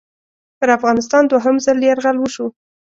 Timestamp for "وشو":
2.19-2.47